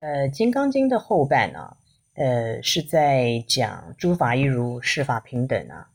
[0.00, 1.76] 呃，《金刚经》的后半啊，
[2.14, 5.90] 呃，是在讲诸法一如，释法平等啊。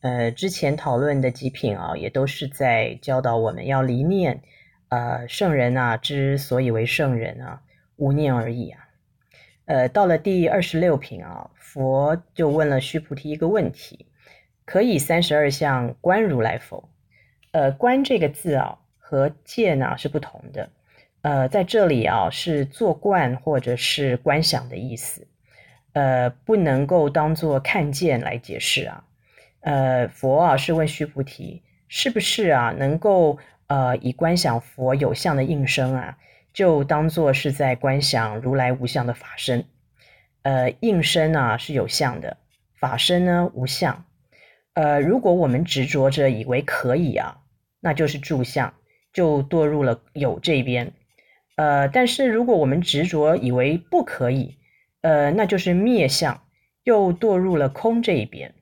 [0.00, 4.42] 呃，之前讨论的几品啊，也都是在教导我们要离念。
[4.88, 7.62] 呃，圣人啊，之所以为圣人啊，
[7.94, 8.88] 无念而已啊。
[9.66, 14.06] 呃，到了第二十六品啊，佛就问了须菩提一个问题：
[14.64, 16.88] 可以三十二相观如来否？
[17.52, 20.70] 呃，观这个字啊，和见啊是不同的。
[21.24, 25.26] 呃，在这里啊，是坐观或者是观想的意思。
[25.94, 29.04] 呃，不能够当做看见来解释啊。
[29.60, 36.18] 呃，佛啊是问须菩提，是不是啊能够呃以观想佛有相的应身啊，
[36.52, 39.64] 就当做是在观想如来无相的法身。
[40.42, 42.36] 呃，应身呢是有相的，
[42.78, 44.04] 法身呢无相。
[44.74, 47.38] 呃，如果我们执着着以为可以啊，
[47.80, 48.74] 那就是住相，
[49.10, 50.92] 就堕入了有这边。
[51.56, 54.58] 呃，但是如果我们执着以为不可以，
[55.02, 56.42] 呃，那就是灭相，
[56.82, 58.54] 又堕入了空这一边。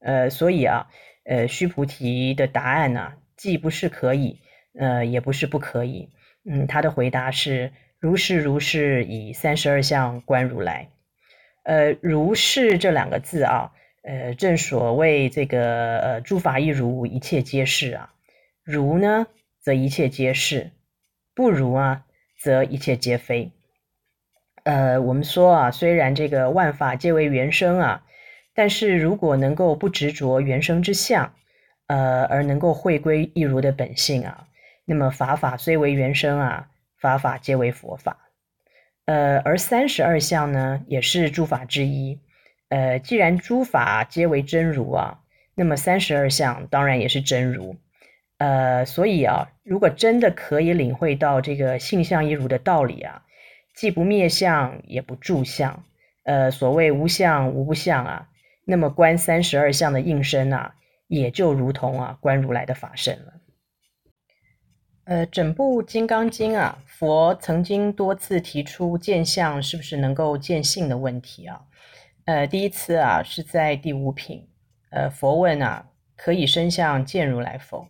[0.00, 0.88] 呃，所以啊，
[1.24, 4.40] 呃，须菩提的答案呢，既不是可以，
[4.78, 6.08] 呃，也不是不可以。
[6.44, 10.88] 嗯，他的回答是如是如是，以三十二相观如来。
[11.64, 18.14] 呃，如是这两个字啊，呃，正所谓这个呃，诸法一如，一切皆是啊。
[18.64, 19.26] 如呢，
[19.60, 20.70] 则一切皆是；
[21.34, 22.06] 不如啊，
[22.40, 23.52] 则一切皆非。
[24.64, 28.02] 呃，我们说啊，虽然这个万法皆为缘生啊。
[28.52, 31.32] 但是如果能够不执着缘生之相，
[31.86, 34.48] 呃，而能够回归一如的本性啊，
[34.84, 36.68] 那么法法虽为缘生啊，
[36.98, 38.18] 法法皆为佛法。
[39.06, 42.20] 呃，而三十二相呢，也是诸法之一。
[42.70, 45.20] 呃，既然诸法皆为真如啊，
[45.54, 47.76] 那么三十二相当然也是真如。
[48.40, 53.22] 呃，所以啊，如果真的可以领会到这个性相一如的道理啊，
[53.74, 55.84] 既不灭相，也不住相。
[56.24, 58.28] 呃，所谓无相无不相啊。
[58.64, 60.74] 那么观三十二相的应身啊，
[61.06, 63.34] 也就如同啊观如来的法身了。
[65.04, 71.60] 呃，整部《金刚经》啊，佛曾经多次提出见相是不是能够见性的问题啊。
[72.24, 74.48] 呃，第一次啊是在第五品，
[74.92, 77.86] 呃，佛问啊，可以身相见如来否？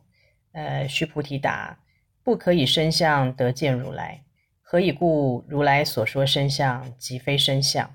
[0.53, 1.79] 呃，须菩提答：
[2.23, 4.23] 不可以身相得见如来。
[4.63, 5.45] 何以故？
[5.49, 7.93] 如来所说身相，即非身相。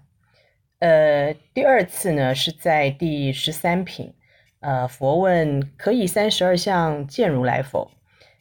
[0.79, 4.13] 呃，第二次呢是在第十三品，
[4.59, 7.89] 呃，佛问可以三十二相见如来否？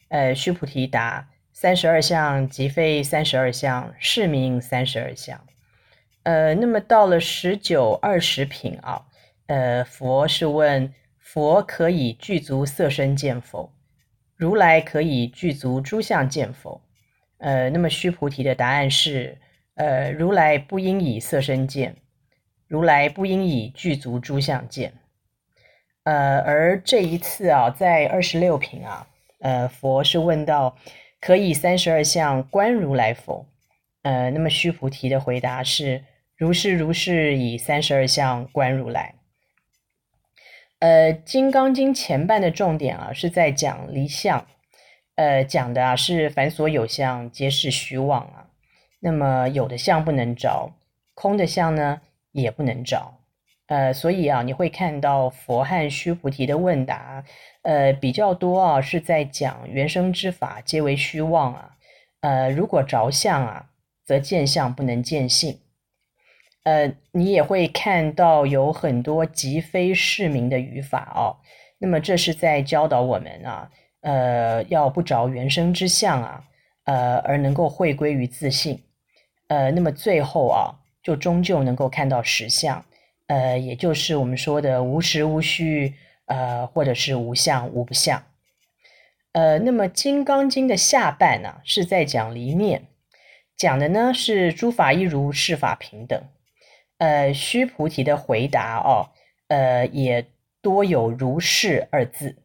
[0.09, 5.39] 呃，须菩提答：三十二相即非三十二相，是名三十二相。
[6.23, 9.05] 呃，那么到了十九、二十品啊，
[9.47, 13.71] 呃，佛是问佛可以具足色身见否？
[14.35, 16.81] 如来可以具足诸相见否？
[17.37, 19.37] 呃，那么须菩提的答案是：
[19.75, 21.95] 呃，如来不应以色身见。
[22.67, 24.91] 如来不应以具足诸相见，
[26.03, 29.07] 呃，而这一次啊，在二十六品啊，
[29.39, 30.75] 呃，佛是问到
[31.21, 33.45] 可以三十二相观如来否？
[34.01, 36.03] 呃，那么须菩提的回答是
[36.35, 39.13] 如是如是，以三十二相观如来。
[40.79, 44.45] 呃，《金刚经》前半的重点啊，是在讲离相，
[45.15, 48.47] 呃，讲的啊是凡所有相皆是虚妄啊，
[48.99, 50.73] 那么有的相不能着，
[51.13, 52.01] 空的相呢？
[52.31, 53.13] 也不能着，
[53.67, 57.23] 呃，所以啊，你会看到佛和须菩提的问答，
[57.61, 61.71] 呃，比较多啊，是在讲缘生之法皆为虚妄啊，
[62.19, 63.69] 呃，如果着相啊，
[64.03, 65.57] 则见相不能见性，
[66.65, 71.39] 呃，你也会看到有很多极非市民的语法哦，
[71.79, 73.71] 那么这是在教导我们啊，
[74.01, 76.43] 呃，要不着原生之相啊，
[76.83, 78.83] 呃，而能够回归于自信，
[79.47, 80.81] 呃，那么最后啊。
[81.05, 82.83] 就终究能够看到实相，
[83.27, 85.93] 呃，也就是我们说的无实无虚，
[86.25, 88.23] 呃，或者是无相无不相，
[89.33, 92.87] 呃，那么《金刚经》的下半呢，是在讲离念，
[93.55, 96.19] 讲的呢是诸法一如，是法平等，
[96.97, 99.09] 呃，须菩提的回答哦，
[99.47, 100.25] 呃，也
[100.61, 102.37] 多有如是二字，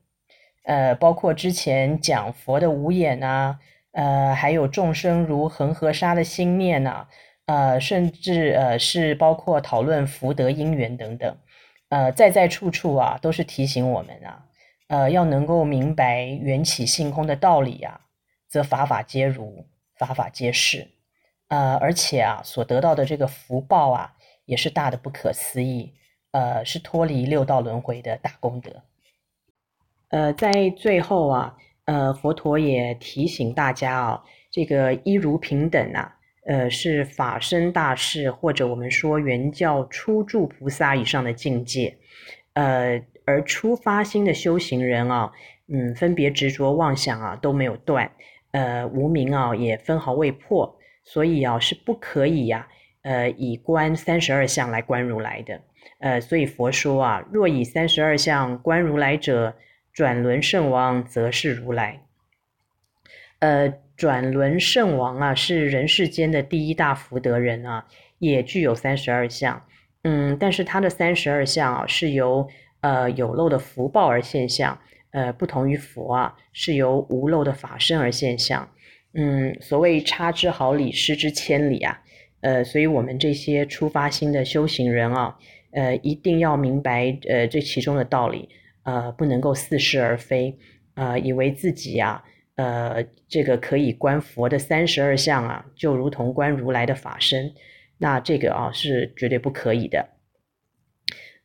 [0.65, 3.59] 呃，包括之前讲佛的无眼啊，
[3.93, 7.09] 呃，还有众生如恒河沙的心念呐。
[7.47, 11.37] 呃，甚至呃是包括讨论福德因缘等等，
[11.89, 14.45] 呃，在在处处啊，都是提醒我们啊，
[14.87, 18.03] 呃，要能够明白缘起性空的道理啊，
[18.47, 20.87] 则法法皆如，法法皆是，
[21.49, 24.13] 呃，而且啊，所得到的这个福报啊，
[24.51, 25.93] 也是大的不可思议，
[26.33, 28.83] 呃，是脱离六道轮回的大功德。
[30.09, 36.17] 呃，在最后啊，呃，佛陀也提醒大家啊，这个一如平等啊。
[36.47, 41.97] 呃，是法身大士或者我们说原教初住菩萨以上的境界，
[42.55, 45.31] 呃，而初发心的修行人啊，
[45.69, 48.11] 嗯，分别执着妄想啊都没有断，
[48.51, 52.67] 呃，无明啊也分毫未破，所以啊是不可以呀、
[53.03, 55.61] 呃，以观三十二相来观如来的，
[55.99, 59.57] 呃，所以佛说啊，若以三十二相观如来者，
[59.93, 62.03] 转轮圣王则是如来，
[63.39, 63.73] 呃。
[64.01, 67.87] 转轮圣王啊，是人世间的第一大福德人啊，
[68.19, 69.63] 也具有三十二相。
[70.05, 72.49] 嗯，但是他的三十二相啊，是由
[72.81, 74.81] 呃有漏的福报而现象，
[75.11, 78.71] 呃，不同于佛啊，是由无漏的法身而现象。
[79.13, 82.03] 嗯，所谓差之毫厘，失之千里啊。
[82.41, 85.37] 呃，所以我们这些出发心的修行人啊，
[85.73, 88.49] 呃，一定要明白呃这其中的道理，
[88.83, 90.57] 呃，不能够似是而非，
[90.95, 92.25] 呃，以为自己啊。
[92.57, 97.55] 呃，这个可以观佛的三十二相啊，就如同观如来的法身，
[97.97, 100.11] 那这个啊是绝对不可以的。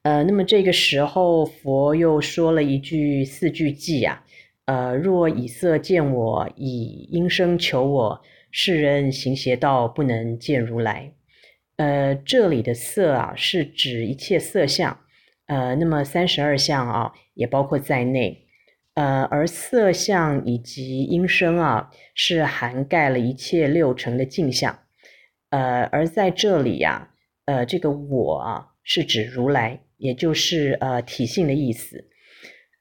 [0.02, 4.26] 呃，那么这个时候佛又说了一句四句偈啊，
[4.66, 8.22] 呃，若以色见我，以音声求我，
[8.58, 11.12] 世人行邪道，不能见如来。
[11.76, 14.98] 呃，这里的色啊是指一切色相，
[15.48, 18.48] 呃，那么三十二相啊也包括在内。
[18.94, 24.80] 呃，而色相以及音声啊，是涵盖了一切六尘的境相。
[25.50, 27.10] 呃，而在这里呀、
[27.44, 32.06] 啊，呃，这个我啊，是指如来，也就是呃体性的意思。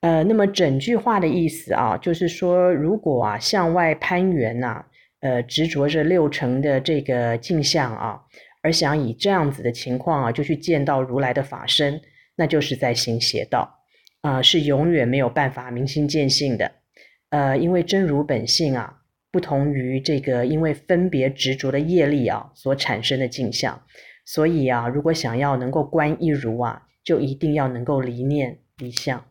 [0.02, 4.86] 呃，那么整句话的意思啊，就是说，如果啊向外攀缘呐、
[5.24, 8.20] 呃，执着着六尘的这个镜像啊，
[8.62, 11.98] 而想以这样子的情况啊，就去见到如来的法身，
[12.36, 13.80] 那就是在行邪道。
[14.20, 16.72] 啊、是永远没有办法明心见性的，
[17.30, 19.00] 呃，因为真如本性啊，
[19.30, 23.82] 不同于这个因为分别执着的业力啊所产生的镜像，
[24.26, 29.24] 所以啊，如果想要能够观一如啊，就一定要能够离念离相。